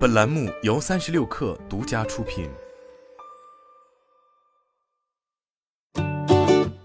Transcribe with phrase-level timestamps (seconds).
[0.00, 2.48] 本栏目由三十六氪独家出品。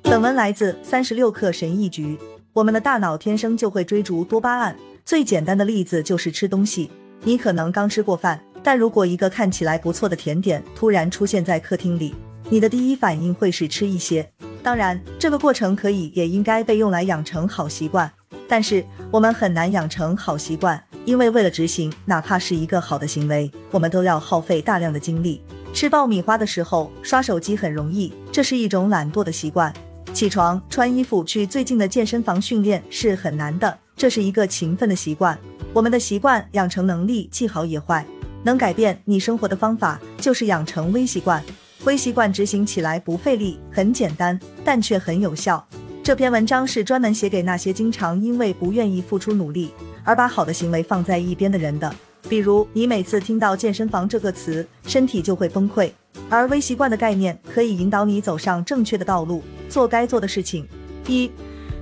[0.00, 2.18] 本文来自三十六氪神译局。
[2.54, 4.74] 我们的大脑天生就会追逐多巴胺。
[5.04, 6.90] 最简单的例子就是吃东西。
[7.20, 12.14] 你可能刚吃过饭，但如果一个看起来不错的甜点突然出现在客厅里，
[12.48, 14.26] 你的第一反应会是吃一些。
[14.62, 18.10] 当然，这个过程可以也应该被用来养成好习惯。
[18.48, 25.42] 但是我们很难养成好习惯，因为为了执行哪怕是一个好的行为，我们都要耗费大量的精力。
[25.74, 29.72] 吃爆米花的时候刷手机很容易，这是一种懒惰的习惯。
[30.12, 35.36] 起床穿衣服去最近的健身房训练是很难的，这是一个勤奋的习惯。
[35.72, 38.04] 我们的习惯养成能力既好也坏，
[38.44, 41.42] 能改变你生活的方法就是养成微习惯。
[41.84, 45.66] 微习惯执行起来不费力，很简单，但却很有效。
[46.02, 49.72] 这篇文章是专门写给那些经常因为不愿意付出努力
[50.04, 51.94] 而把好的行为放在一边的人的。
[52.28, 55.90] 比如，你每次听到健身房这个词，身体就会崩溃。
[56.28, 60.66] 而微习惯的概念可以引导你走上正确的道路，做该做的事情。
[61.06, 61.30] 一，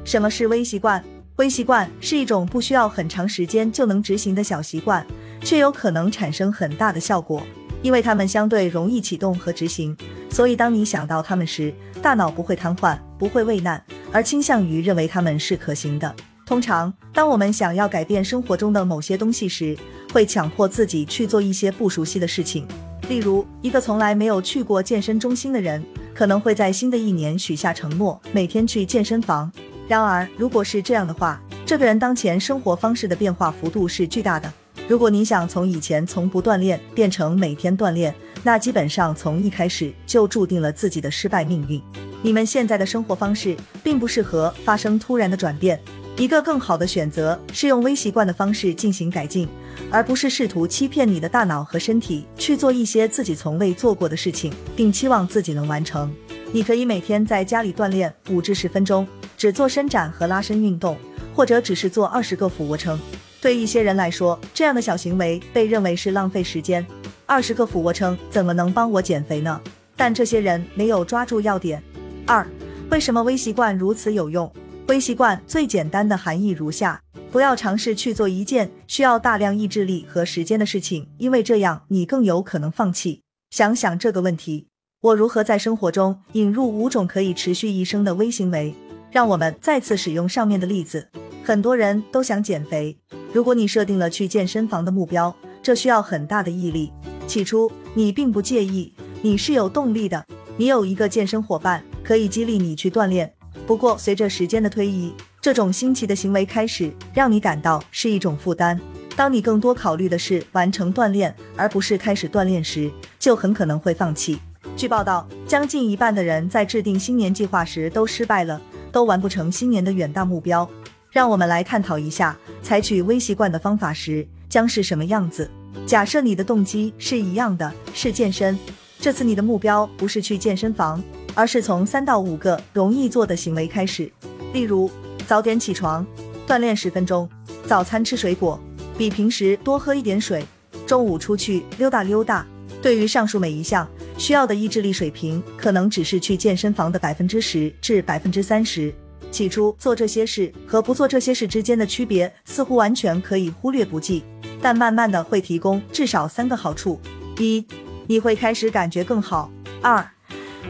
[0.05, 1.05] 什么是微习惯？
[1.37, 5.07] 微习惯是一种不需要很长时间就能执行的小习惯，
[5.43, 7.43] 却有可能产生很大的效果。
[7.83, 9.97] 因为它们相对容易启动和执行，
[10.29, 11.73] 所以当你想到它们时，
[12.03, 13.83] 大脑不会瘫痪，不会畏难。
[14.13, 16.15] 而倾向于认为他们是可行的。
[16.51, 19.79] 通常，当我们想要改变生活中的某些东西时，
[20.13, 22.67] 会强迫自己去做一些不熟悉的事情。
[23.09, 25.81] 例如，一个从来没有去过健身中心的人，
[26.13, 29.49] 可能会在新的一年许下承诺，每天去健身房。
[29.87, 34.53] 然而，如果是这样的话，这个人当前生活方式的变化幅度是巨大的。
[34.89, 38.13] 如果你想从以前从不锻炼变成每天锻炼，
[38.43, 41.81] 那基本上从一开始就注定了自己的失败命运。
[42.23, 45.81] 你们现在的生活方式并不适合发生突然的转变，
[46.17, 49.49] 一个更好的选择是用微习惯的方式进行改进，
[49.91, 56.15] 而不是试图欺骗你的大脑和身体去做一些自己从未做过的事情，并期望自己能完成。
[56.53, 59.07] 你可以每天在家里锻炼五至十分钟，
[59.37, 60.99] 只做伸展和拉伸运动，
[61.35, 63.01] 或者只是做二十个俯卧撑。
[63.41, 66.87] 对一些人来说，这样的小行为被认为是浪费时间。
[67.25, 69.59] 二十个俯卧撑怎么能帮我减肥呢？
[69.97, 71.83] 但这些人没有抓住要点。
[72.27, 72.47] 二，
[72.91, 74.53] 为什么微习惯如此有用？
[74.87, 83.23] 微习惯最简单的含义如下：不要尝试去做一件需要大量意志力和时间的事情，因为这样你更有可能放弃。
[83.51, 84.67] 想想这个问题：
[85.01, 88.75] 我如何在生活中引入五种可以持续一生的微行为？
[89.13, 91.09] 让我们再次使用上面的例子。
[91.45, 92.97] 很多人都想减肥，
[93.33, 96.93] 如果你设定了去健身房的目标，这需要很大的毅力。
[97.29, 98.93] 起初你并不介意，
[99.23, 100.27] 你是有动力的，
[100.57, 101.85] 你有一个健身伙伴。
[102.03, 103.33] 可以激励你去锻炼。
[103.71, 108.77] 不过，随着时间的推移，这种新奇的行为开始让你感到是一种负担。
[109.15, 114.41] 当你更多考虑的是完成锻炼，而不是开始锻炼时，就很可能会放弃。
[114.77, 118.61] 据报道，将近一半的人在制定新年计划时都失败了，
[118.91, 120.69] 都完不成新年的远大目标。
[121.13, 125.49] 让我们来探讨一下，采取微习惯的方法时将是什么样子。
[125.87, 128.59] 假设你的动机是一样的，是健身，
[128.99, 131.01] 这次你的目标不是去健身房。
[131.41, 134.13] 而是从三到五个容易做的行为开始，
[134.53, 134.91] 例如
[135.27, 136.07] 早点起床，
[136.47, 137.27] 锻炼十分钟，
[137.67, 138.61] 早餐吃水果，
[138.99, 140.45] 比平时多喝一点水，
[140.87, 142.47] 中午出去溜达溜达。
[142.83, 148.93] 对于上述每一项，需要的意志力水平可能只是去健身房的百分之十至百分之三十。
[149.31, 154.23] 起初做这些事和不做这些事之间的区别似乎完全可以忽略不计，
[154.61, 157.01] 但慢慢的会提供至少三个好处：
[157.39, 157.65] 一，
[158.07, 160.07] 你会开始感觉更好；二，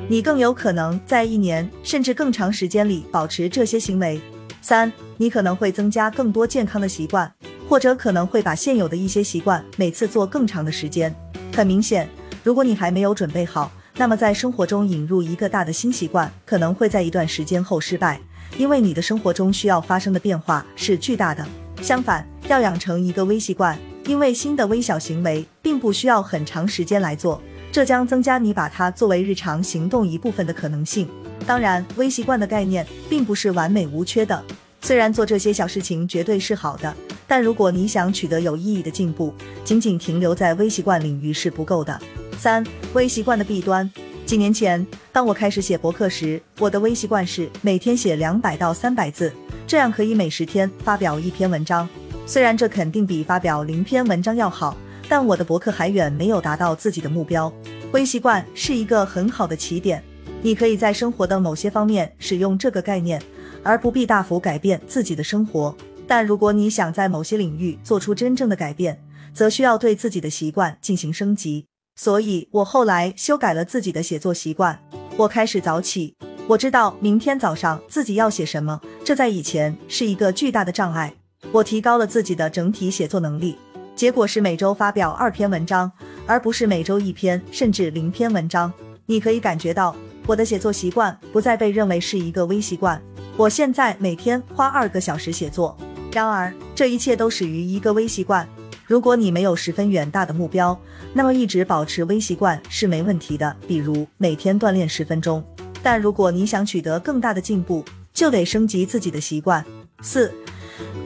[0.09, 4.21] 你更有可能在一年甚至更长时间里保持这些行为。
[4.61, 7.33] 三，你可能会增加更多健康的习惯，
[7.69, 11.15] 或者可能会把现有的一些习惯每次做更长的时间。
[11.55, 12.09] 很明显，
[12.43, 18.21] 如果你还没有准备好，那么在生活中引入一个大的新习惯，可能会在一段时间后失败，
[18.59, 21.47] 因为你的生活中需要发生的变化是巨大的。
[21.81, 27.41] 相反，要养成一个微习惯，因为新的微小行为并不需要很长时间来做。
[27.73, 31.09] 这将增加你把它作为日常行动一部分的可能性。
[31.47, 34.43] 当然，微习惯的概念并不是完美无缺的。
[34.83, 36.95] 虽然做这些小事情绝对是好的，
[37.29, 39.33] 但如果你想取得有意义的进步，
[39.65, 42.01] 仅仅停留在微习惯领域是不够的。
[42.39, 43.89] 三、微习惯的弊端。
[44.27, 49.33] 几年前，当我开始写博客时，我的微习惯是每天写两百到三百字，
[49.67, 51.89] 这样可以每十天发表一篇文章。
[52.27, 54.77] 虽然这肯定比发表零篇文章要好。
[55.11, 57.53] 但我的博客还远没有达到自己的目标。
[57.91, 60.01] 微习惯是一个很好的起点，
[60.41, 63.21] 你可以在生活的某些方面使用这个概念，
[63.65, 65.77] 而不必大幅改变自己的生活。
[66.07, 69.03] 但如果你想在某些领域做出真正的改变，
[69.35, 71.67] 则需要对自己的习惯进行升级。
[71.97, 74.81] 所以我后来修改了自己的写作习惯，
[75.17, 76.15] 我开始早起。
[76.47, 81.13] 我知道明天早上自己要写什么，这在以前是一个巨大的障碍。
[81.51, 83.57] 我提高了自己的整体写作能力，
[84.01, 85.93] 结果是每周发表二篇文章，
[86.27, 88.73] 而不是每周一篇甚至零篇文章。
[89.05, 89.95] 你可以感觉到
[90.27, 92.99] 我的写作习惯不再被认为是一个微习惯。
[93.37, 95.77] 我现在每天花二个小时写作。
[96.15, 98.49] 然而，这一切都始于一个微习惯。
[98.87, 100.81] 如果你没有十分远大的目标，
[101.13, 103.55] 那么一直保持微习惯是没问题的。
[103.69, 105.45] 比如每天锻炼十分钟。
[105.83, 109.63] 但如果你想取得更大的进步，就得升级自己的习惯。
[110.01, 110.33] 四，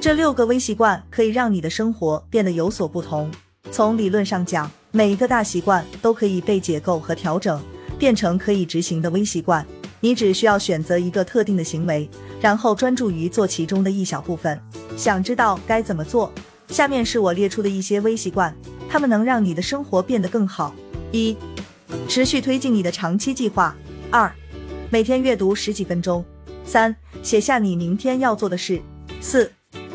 [0.00, 3.30] 这六个微习惯可以让你的生活变得有所不同。
[3.70, 7.60] 从理论上讲，每一个大习惯都可以被解构和调整，
[7.98, 9.66] 变成可以执行的微习惯。
[10.00, 12.08] 你只需要选择一个特定的行为，
[12.40, 14.60] 然后专注于做其中的一小部分。
[14.96, 16.30] 想知道该怎么做？
[16.68, 18.54] 下面是我列出的一些微习惯，
[18.88, 20.74] 它们能让你的生活变得更好。
[21.10, 21.36] 一，
[22.06, 23.74] 持续推进你的长期计划。
[24.10, 24.30] 二。
[24.90, 26.24] 每天阅读十几分钟。
[26.64, 28.80] 三、写下你明天要做的事。
[29.20, 29.50] 四、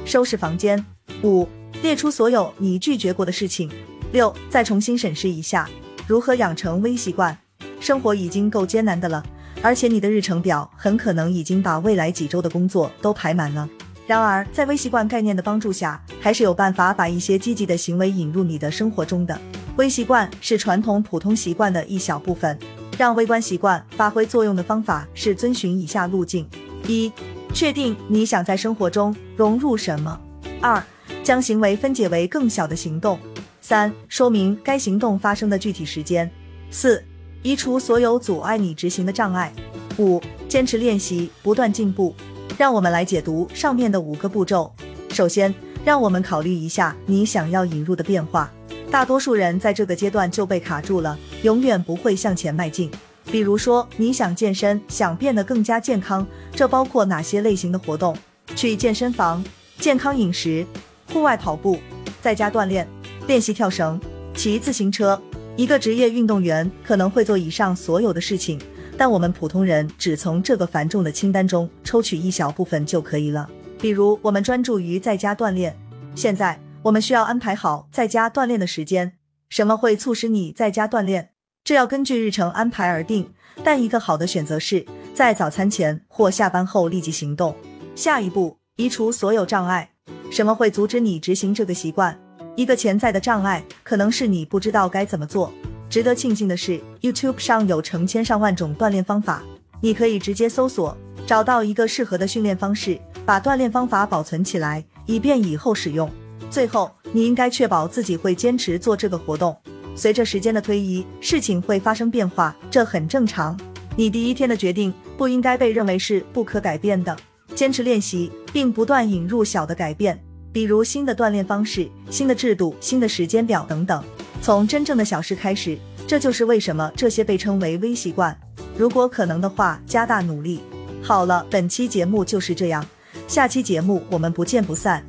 [0.10, 0.84] 收拾房间。
[1.22, 1.48] 五、
[1.84, 3.70] 列出所有你拒绝过的事情。
[4.12, 5.70] 六、再重新审视一下
[6.08, 7.38] 如何养成微习惯。
[7.80, 9.24] 生活已经够艰难的了，
[9.62, 13.70] 而且你的日程表很可能已经把未来几周的工作都排满了。
[14.08, 19.40] 然而，在微习惯概念的帮助下，还是有办法把一些积极的行为引入你的生活中的。
[19.78, 22.58] 微习惯是传统普通习惯的一小部分。
[22.98, 26.46] 让微观习惯发挥作用的方法是遵循以下路径：
[26.88, 27.10] 一、
[27.54, 30.18] 确定你想在生活中融入什么；
[30.62, 30.82] 二、
[31.24, 33.18] 将行为分解为更小的行动；
[33.60, 36.28] 三、说明该行动发生的具体时间；
[36.72, 37.04] 四、
[37.42, 39.52] 移除所有阻碍你执行的障碍；
[39.98, 42.16] 五、坚持练习，不断进步。
[42.58, 44.74] 让我们来解读上面的五个步骤。
[45.12, 45.54] 首先，
[45.86, 48.52] 让我们考虑一下你想要引入的变化。
[48.92, 52.92] 大多数人在这个阶段就被卡住了，永远不会向前迈进。
[53.32, 58.18] 比如说，你想健身，想变得更加健康，这包括哪些类型的活动？
[58.56, 59.44] 去健身房、
[59.78, 60.66] 健康饮食、
[61.14, 61.80] 户外跑步、
[62.22, 62.88] 在家锻炼、
[63.28, 64.00] 练习跳绳、
[64.34, 65.22] 骑自行车。
[65.56, 68.60] 一个职业运动员可能会做以上所有的事情，
[68.98, 73.50] 但我们普通人只从这个繁重的清单中抽取一小部分就可以了。
[73.80, 75.78] 比如，我们专注于在家锻炼。
[76.16, 76.60] 现在。
[76.84, 79.18] 我们需要安排好在家锻炼的时间。
[79.50, 81.32] 什么会促使你在家锻炼？
[81.70, 83.30] 这要根据日程安排而定。
[83.64, 84.84] 但一个好的选择是
[85.14, 87.56] 在早餐前或下班后立即行动。
[87.94, 89.88] 下一步，移除所有障碍。
[90.32, 92.20] 什么会阻止你执行这个习惯？
[92.56, 95.54] 一个潜在的障碍可能是你不知道该怎么做。
[95.92, 99.44] 值得庆幸的是，YouTube 上有成千上万种锻炼方法，
[99.80, 106.10] 你可以直接搜索，找到一个适合的训练方式，把锻炼方法保存起来，以便以后使用。
[106.50, 109.56] 最后，你应该确保自己会坚持做这个活动。
[110.00, 113.60] 随着时间的推移，事情会发生变化，这很正常。
[113.98, 117.14] 你第一天的决定不应该被认为是不可改变的。
[117.54, 120.18] 坚持练习，并不断引入小的改变，
[120.54, 124.02] 比如新的锻炼方式、新的制度、新的时间表等等。
[124.42, 128.34] 从真正的小事开始，这就是为什么这些被称为微习惯。
[128.78, 130.62] 如果可能的话，加大努力。
[131.04, 132.86] 好了，本期节目就是这样，
[133.28, 135.06] 下期节目我们不见不散。